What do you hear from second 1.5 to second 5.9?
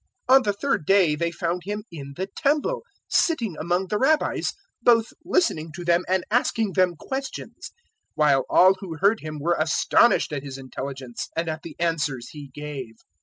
Him in the Temple sitting among the Rabbis, both listening to